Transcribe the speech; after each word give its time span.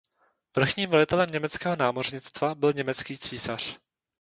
Vrchním 0.55 0.89
velitelem 0.89 1.31
německého 1.31 1.75
námořnictva 1.75 2.55
byl 2.55 2.73
německý 2.73 3.17
císař. 3.17 3.79